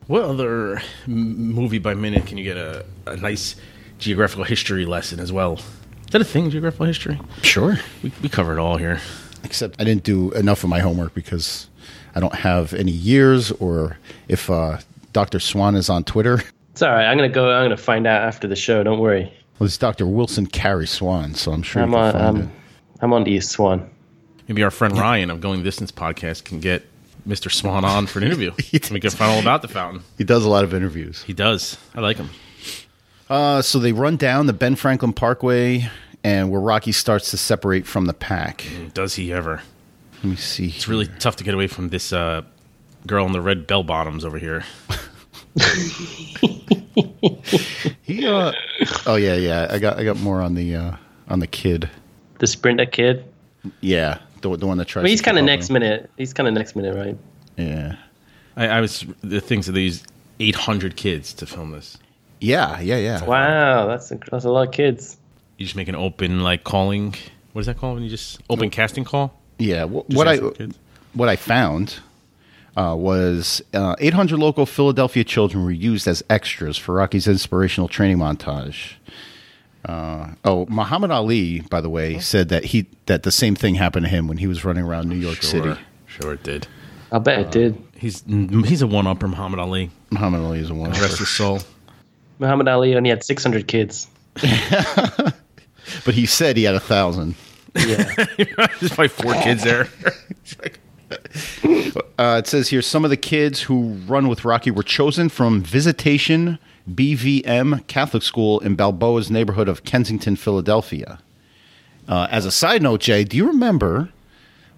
[0.07, 3.57] What other movie by minute can you get a, a nice
[3.99, 5.55] geographical history lesson as well?
[5.55, 7.19] Is that a thing, geographical history?
[7.43, 7.79] Sure.
[8.03, 9.01] We, we cover it all here.
[9.45, 11.69] Except I didn't do enough of my homework because
[12.15, 14.79] I don't have any years or if uh,
[15.13, 15.39] Dr.
[15.39, 16.43] Swann is on Twitter.
[16.75, 17.07] It's all right.
[17.07, 17.53] I'm gonna go.
[17.53, 18.83] I'm gonna find out after the show.
[18.83, 19.33] Don't worry.
[19.61, 20.09] Well, it's Dr.
[20.09, 22.13] Wilson Cary Swann, so I'm sure I'm you can on.
[22.13, 22.49] find I'm, it.
[23.01, 23.89] I'm on to you, Swann.
[24.49, 26.85] Maybe our friend Ryan of Going Distance podcast can get
[27.29, 27.49] Mr.
[27.49, 28.51] Swann on for an interview.
[28.73, 30.03] we can find all about the fountain.
[30.19, 31.23] He does a lot of interviews.
[31.23, 31.79] He does.
[31.95, 32.31] I like him.
[33.31, 35.89] Uh, so they run down the Ben Franklin Parkway
[36.25, 38.65] and where Rocky starts to separate from the pack.
[38.95, 39.63] Does he ever?
[40.17, 40.69] Let me see.
[40.69, 42.43] It's really tough to get away from this uh,
[43.07, 44.65] girl in the red bell bottoms over here.
[48.03, 48.53] He, uh,
[49.07, 49.67] oh yeah, yeah.
[49.71, 50.97] I got I got more on the uh,
[51.29, 51.89] on the kid.
[52.39, 53.25] The sprinter kid.
[53.81, 55.05] Yeah, the, the one that tries.
[55.05, 56.11] Well, he's kind of next with minute.
[56.19, 57.17] He's kind of next minute, right?
[57.57, 57.97] Yeah,
[58.57, 60.07] I, I was the things that they used
[60.39, 61.97] 800 kids to film this.
[62.41, 63.25] yeah, yeah, yeah.
[63.25, 65.17] Wow, that's a, that's a lot of kids.
[65.57, 67.15] You just make an open like calling.
[67.53, 69.39] What is that called when you just open casting call?
[69.59, 70.79] Yeah, wh- what I ask the kids.
[71.13, 72.01] what I found
[72.77, 78.19] uh, was uh, 800 local Philadelphia children were used as extras for Rocky's inspirational training
[78.19, 78.95] montage.
[79.85, 84.07] Uh, oh, Muhammad Ali, by the way, said that he that the same thing happened
[84.07, 85.69] to him when he was running around New York City.
[85.69, 86.67] Sure, sure it did.
[87.13, 87.81] I bet it did.
[87.97, 88.25] He's
[88.67, 89.91] he's a one upper Muhammad Ali.
[90.11, 90.91] Muhammad Ali is a one.
[90.91, 91.61] Rest his soul.
[92.41, 94.09] Muhammad Ali only had 600 kids.
[96.05, 97.35] But he said he had a thousand.
[97.75, 98.15] Yeah.
[98.37, 99.89] There's probably four kids there.
[102.19, 105.63] Uh, it says here some of the kids who run with Rocky were chosen from
[105.63, 106.59] Visitation
[106.91, 111.19] BVM Catholic School in Balboa's neighborhood of Kensington, Philadelphia.
[112.09, 114.11] Uh, as a side note, Jay, do you remember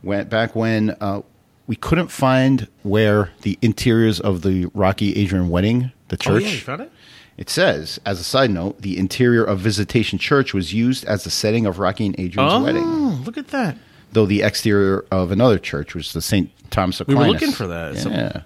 [0.02, 1.22] when back when uh,
[1.66, 6.42] we couldn't find where the interiors of the Rocky Adrian wedding, the oh church?
[6.42, 6.92] yeah, you found it.
[7.36, 11.30] It says, as a side note, the interior of Visitation Church was used as the
[11.30, 12.84] setting of Rocky and Adrian's Oh, wedding,
[13.24, 13.76] look at that.
[14.12, 16.50] though the exterior of another church was the St.
[16.70, 17.20] Thomas Aquinas.
[17.20, 17.96] We were looking for that.
[17.98, 18.42] So- Yeah.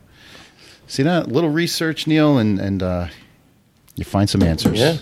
[0.89, 3.07] See that little research, Neil, and and uh,
[3.95, 4.77] you find some answers.
[4.79, 4.97] yeah.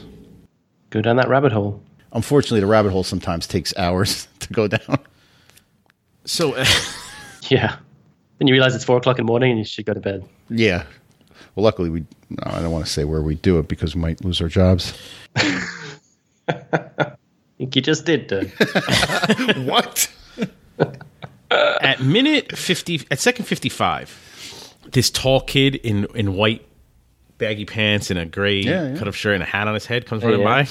[0.90, 1.82] Go down that rabbit hole.
[2.12, 4.98] Unfortunately, the rabbit hole sometimes takes hours to go down.
[6.26, 6.66] So, uh,
[7.48, 7.76] Yeah.
[8.38, 10.24] Then you realize it's four o'clock in the morning and you should go to bed.
[10.50, 10.84] Yeah.
[11.58, 12.04] Well, luckily, we.
[12.30, 14.46] No, I don't want to say where we do it because we might lose our
[14.46, 14.96] jobs.
[15.34, 15.66] I
[17.58, 18.48] think you just did, Doug.
[19.66, 20.08] what?
[21.50, 26.64] at minute 50 at second 55 this tall kid in in white
[27.38, 28.96] baggy pants and a gray Yeah, yeah.
[28.96, 30.64] cut off shirt and a hat on his head comes running yeah.
[30.64, 30.68] by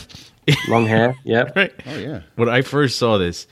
[0.69, 1.17] Long hair.
[1.26, 2.21] yeah right Oh yeah.
[2.36, 3.47] when i first saw this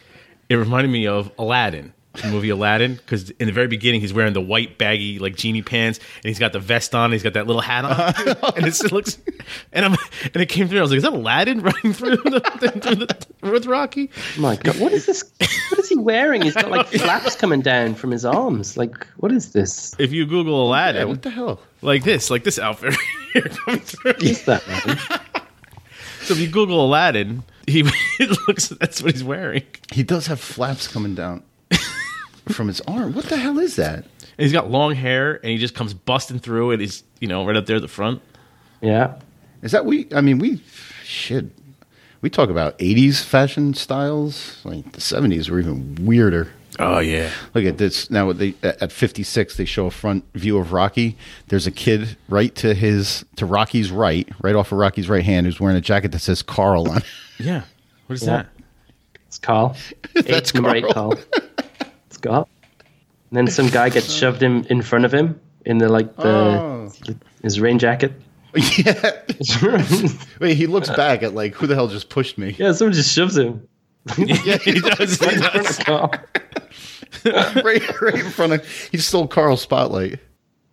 [0.48, 4.34] it reminded me of aladdin the movie aladdin because in the very beginning he's wearing
[4.34, 7.34] the white baggy like genie pants and he's got the vest on and he's got
[7.34, 8.52] that little hat on uh-huh.
[8.58, 9.18] and it looks
[9.74, 9.96] and i'm
[10.34, 12.40] and it came through i was like is that aladdin running through the,
[12.82, 15.24] through the with rocky My God, what is this?
[15.70, 16.42] What is he wearing?
[16.42, 18.76] He's got like flaps coming down from his arms.
[18.76, 19.96] Like, what is this?
[20.00, 21.60] if you google Yeah, aladdin what the hell?
[21.82, 23.00] like this like this outfit right
[23.34, 25.00] here coming through What is that, man?
[26.24, 27.82] So if you Google Aladdin, he
[28.20, 29.64] it looks that's what he's wearing.
[29.94, 31.44] He does have flaps coming down
[32.50, 33.14] from his arm.
[33.14, 34.00] What the hell is that?
[34.04, 37.46] And he's got long hair, and he just comes busting through, and he's you know
[37.46, 38.22] right up there at the front.
[38.82, 39.16] Yeah.
[39.62, 40.08] Is that we?
[40.14, 40.62] I mean, we
[41.04, 41.46] shit.
[42.22, 44.60] We talk about '80s fashion styles.
[44.64, 46.52] Like the '70s were even weirder.
[46.78, 48.10] Oh yeah, Look at this.
[48.12, 51.16] Now they at 56 they show a front view of Rocky.
[51.48, 55.46] There's a kid right to his to Rocky's right, right off of Rocky's right hand,
[55.46, 56.98] who's wearing a jacket that says Carl on.
[56.98, 57.04] it.
[57.40, 57.62] yeah.
[58.08, 58.38] What is Yeah.
[58.38, 58.48] that?
[59.28, 59.78] It's Carl.
[60.16, 61.14] That's Eight, number eight, Carl.
[62.26, 62.50] Carl.
[62.62, 62.84] It's
[63.32, 66.28] And then some guy gets shoved in, in front of him in the like the
[66.28, 66.92] Oh.
[67.42, 68.14] his rain jacket.
[68.78, 69.12] yeah.
[70.40, 72.56] Wait, he looks back at like who the hell just pushed me?
[72.58, 73.68] yeah, someone just shoves him.
[74.18, 75.20] Yeah, he does.
[75.20, 75.80] He does.
[77.26, 78.68] right, right in front of.
[78.92, 80.20] He stole Carl's spotlight.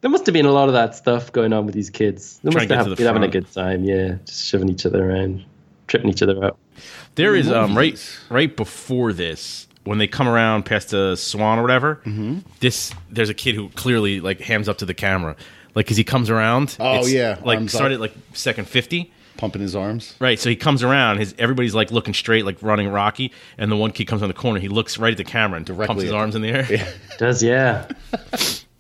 [0.02, 2.38] There must have been a lot of that stuff going on with these kids.
[2.42, 3.84] They must to have the been having a good time.
[3.84, 5.44] Yeah, just shoving each other around,
[5.86, 6.58] tripping each other up.
[7.14, 11.62] There is um right right before this when they come around past the Swann or
[11.62, 11.97] whatever.
[12.05, 12.38] Mm-hmm.
[12.61, 15.37] This there's a kid who clearly like hands up to the camera,
[15.75, 16.77] like as he comes around.
[16.81, 18.01] Oh, it's, yeah, like arms started up.
[18.01, 19.12] like second fifty.
[19.38, 20.14] Pumping his arms.
[20.21, 21.18] Right, so he comes around.
[21.18, 24.35] His everybody's like looking straight, like running Rocky, and the one kid comes on the
[24.35, 24.61] corner.
[24.61, 26.95] He looks right at the camera and Directly pumps his arms in the air.
[27.18, 27.88] Does yeah,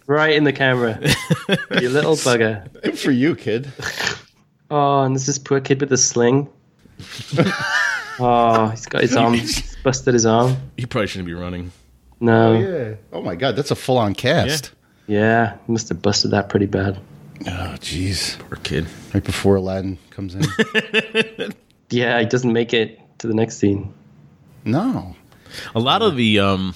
[0.06, 1.00] right in the camera.
[1.80, 2.70] you little bugger.
[2.82, 3.72] Good for you, kid.
[4.74, 6.48] Oh, and there's this poor kid with the sling.
[8.20, 10.56] Oh, he's got his arm he's busted his arm.
[10.76, 11.72] He probably shouldn't be running.
[12.20, 12.94] No, Yeah.
[13.12, 14.70] Oh my God, that's a full-on cast.
[15.08, 16.98] yeah, he must have busted that pretty bad.
[17.46, 18.38] Oh jeez.
[18.38, 18.86] Poor kid.
[19.12, 20.44] Right before Aladdin comes in.
[21.90, 23.92] Yeah, he doesn't make it to the next scene.
[24.64, 25.14] no.
[25.74, 26.74] A lot of the, um,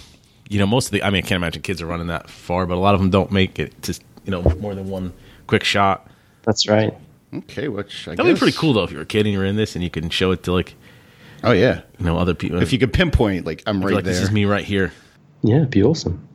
[0.50, 1.02] you know, most of the.
[1.02, 3.08] I mean, I can't imagine kids are running that far, but a lot of them
[3.08, 5.14] don't make it to, you know, more than one
[5.46, 6.06] quick shot.
[6.42, 6.92] That's right.
[7.32, 9.56] Okay, which I That'd be pretty cool though if you're a kid and you're in
[9.56, 10.74] this and you can show it to like
[11.46, 11.82] Oh yeah.
[11.98, 12.60] you know other people.
[12.60, 14.12] If you could pinpoint, like I'm Be right like, there.
[14.14, 14.92] this is me right here.
[15.42, 16.26] Yeah, it'd be awesome.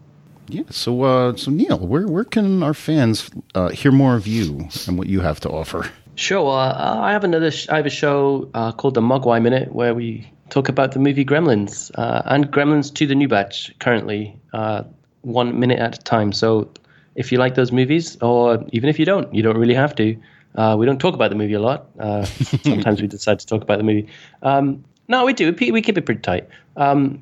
[0.47, 0.63] Yeah.
[0.69, 4.97] So, uh, so Neil, where where can our fans uh, hear more of you and
[4.97, 5.89] what you have to offer?
[6.15, 6.49] Sure.
[6.59, 7.51] Uh, I have another.
[7.51, 10.99] Sh- I have a show uh, called the Mogwai Minute where we talk about the
[10.99, 13.73] movie Gremlins uh, and Gremlins to the new batch.
[13.79, 14.83] Currently, uh,
[15.21, 16.31] one minute at a time.
[16.33, 16.69] So,
[17.15, 20.17] if you like those movies, or even if you don't, you don't really have to.
[20.55, 21.87] Uh, we don't talk about the movie a lot.
[21.97, 22.25] Uh,
[22.63, 24.07] sometimes we decide to talk about the movie.
[24.43, 25.53] Um, no, we do.
[25.59, 26.47] We we keep it pretty tight.
[26.77, 27.21] Um,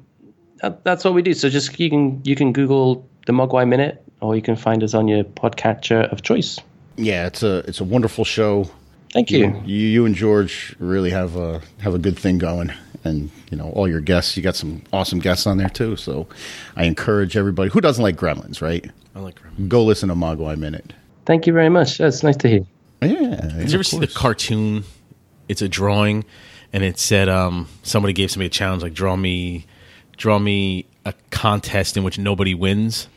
[0.61, 1.33] that, that's what we do.
[1.33, 4.93] So just you can you can Google the Mogwai Minute, or you can find us
[4.93, 6.59] on your podcatcher of choice.
[6.97, 8.69] Yeah, it's a it's a wonderful show.
[9.11, 9.59] Thank you.
[9.65, 12.71] You you and George really have a have a good thing going,
[13.03, 14.37] and you know all your guests.
[14.37, 15.95] You got some awesome guests on there too.
[15.95, 16.27] So
[16.75, 18.89] I encourage everybody who doesn't like Gremlins, right?
[19.15, 19.39] I like.
[19.39, 19.67] Gremlins.
[19.67, 20.93] Go listen to Mogwai Minute.
[21.25, 21.97] Thank you very much.
[21.97, 22.65] That's nice to hear.
[23.01, 23.35] Yeah.
[23.57, 24.83] Did you ever see the cartoon?
[25.47, 26.25] It's a drawing,
[26.73, 29.65] and it said um, somebody gave somebody a challenge like draw me,
[30.17, 33.07] draw me a contest in which nobody wins,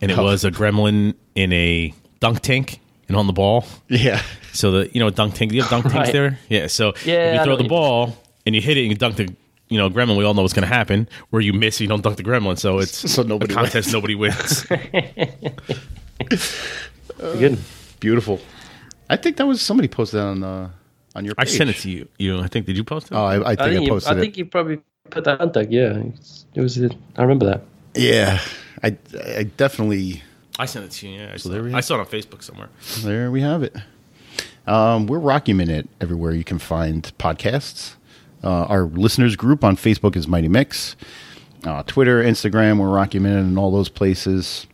[0.00, 0.24] and it Oh.
[0.24, 3.64] was a gremlin in a dunk tank and on the ball.
[3.88, 4.22] Yeah.
[4.52, 5.50] So the you know dunk tank.
[5.50, 6.12] Do you have dunk tanks Right.
[6.12, 6.38] there?
[6.48, 6.66] Yeah.
[6.66, 9.16] So Yeah, if you throw the you- ball and you hit it and you dunk
[9.16, 9.34] the
[9.68, 11.08] you know gremlin, we all know what's going to happen.
[11.30, 12.58] Where you miss, you don't dunk the gremlin.
[12.58, 13.90] So it's So nobody a contest.
[13.92, 14.66] Nobody wins.
[17.18, 17.58] Good.
[18.00, 18.40] Beautiful.
[19.08, 20.70] I think that was somebody posted that on uh,
[21.14, 21.34] on your.
[21.38, 22.08] I sent it to you.
[22.18, 23.14] You I think did you post it?
[23.14, 25.40] Oh, I, I think I, I think, you, posted I think you probably put that
[25.40, 25.70] on Doug.
[25.72, 26.02] Yeah,
[26.54, 26.78] it was.
[27.16, 27.62] I remember that.
[27.94, 28.40] Yeah,
[28.82, 28.96] I
[29.36, 30.22] I definitely.
[30.58, 31.20] I sent it to you.
[31.20, 32.68] Yeah, I, saw, there we I saw it on Facebook somewhere.
[33.00, 33.74] There we have it.
[34.66, 37.94] Um, we're Rocky Minute everywhere you can find podcasts.
[38.44, 40.96] Uh, our listeners group on Facebook is Mighty Mick's.
[41.64, 44.66] Uh, Twitter, Instagram, we're Rocky Minute and all those places.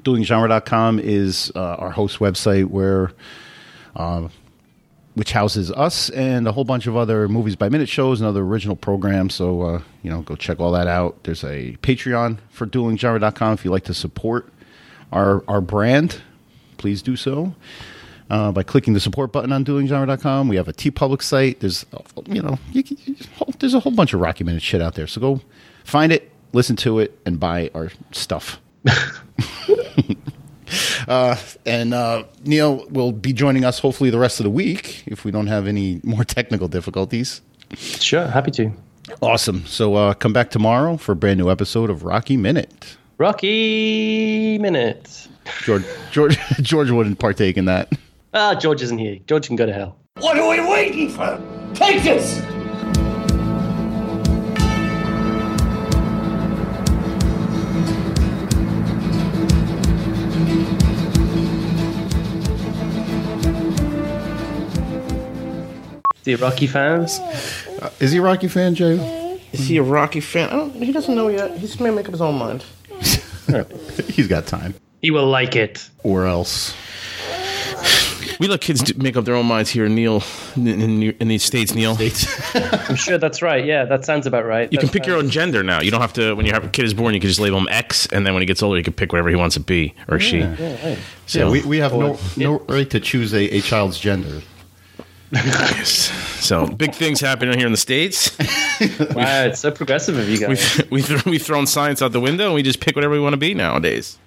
[0.00, 3.12] DuelingGenre.com is uh, our host website where,
[3.96, 4.28] uh,
[5.14, 8.42] which houses us and a whole bunch of other movies by minute shows and other
[8.42, 9.34] original programs.
[9.34, 11.24] So uh, you know, go check all that out.
[11.24, 14.48] There's a Patreon for DuelingGenre.com if you'd like to support
[15.12, 16.20] our our brand.
[16.78, 17.54] Please do so
[18.30, 20.48] uh, by clicking the support button on duelinggenre.com.
[20.48, 21.60] We have a TeePublic site.
[21.60, 21.84] There's,
[22.26, 23.16] you know, you, can- you,
[23.58, 25.06] there's a whole bunch of Rocky Minute shit out there.
[25.06, 25.40] So go
[25.84, 28.60] find it, listen to it, and buy our stuff.
[31.08, 35.24] uh, and uh, Neil will be joining us hopefully the rest of the week if
[35.24, 37.40] we don't have any more technical difficulties.
[37.76, 38.72] Sure, happy to.
[39.22, 39.64] Awesome.
[39.66, 42.96] So uh, come back tomorrow for a brand new episode of Rocky Minute.
[43.18, 45.28] Rocky minute.
[45.64, 47.92] George, George, George wouldn't partake in that.
[48.32, 49.18] Ah, George isn't here.
[49.26, 49.98] George can go to hell.
[50.20, 51.38] What are we waiting for?
[51.74, 52.40] Take this!
[66.24, 67.18] The Rocky fans.
[67.18, 69.40] Uh, is he a Rocky fan, Jay?
[69.52, 70.48] Is he a Rocky fan?
[70.50, 71.56] I don't, he doesn't know yet.
[71.58, 72.64] He's may make up his own mind.
[74.08, 74.74] He's got time.
[75.02, 75.88] He will like it.
[76.04, 76.74] or else.
[78.38, 80.22] We let kids make up their own minds here, Neil,
[80.56, 81.74] in, in, in these states.
[81.74, 82.54] Neil, States.
[82.88, 83.62] I'm sure that's right.
[83.62, 84.72] Yeah, that sounds about right.
[84.72, 85.82] you can pick your own gender now.
[85.82, 86.34] You don't have to.
[86.34, 88.46] When your kid is born, you can just label him X, and then when he
[88.46, 90.40] gets older, you can pick whatever he wants to be or she.
[91.26, 94.40] So Yeah, we, we have no no right to choose a, a child's gender.
[95.84, 98.36] So big things happening here in the states.
[99.14, 100.80] Wow, it's so progressive of you guys.
[100.90, 103.34] we th- we've thrown science out the window, and we just pick whatever we want
[103.34, 104.18] to be nowadays.